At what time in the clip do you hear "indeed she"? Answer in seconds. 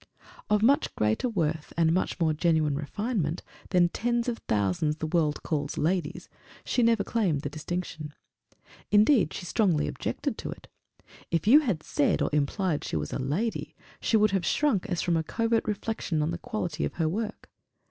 8.89-9.45